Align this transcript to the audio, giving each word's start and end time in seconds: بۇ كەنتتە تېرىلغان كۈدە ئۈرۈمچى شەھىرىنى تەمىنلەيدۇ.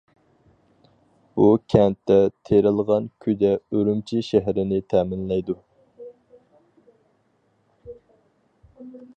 بۇ 1.39 1.49
كەنتتە 1.73 2.17
تېرىلغان 2.49 3.05
كۈدە 3.25 3.53
ئۈرۈمچى 3.59 4.23
شەھىرىنى 4.31 4.81
تەمىنلەيدۇ. 4.95 5.59